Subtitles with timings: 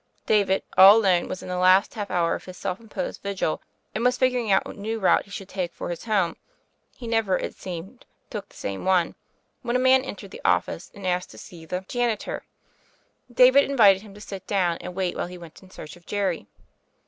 [0.25, 3.61] David, all alone, was in the last half hour of his self imposed vigil,
[3.93, 6.37] and was figuring out what new route he should take for his nome—
[6.99, 9.13] ^he never, it seemed, took the same one—
[9.63, 12.43] ^when a man entered the office and asked to see the 124 THE FAIRY OF
[12.47, 13.53] THE SNOWS * janitor.
[13.59, 16.47] David invited him to sit down and wait while he went in search of Jerry.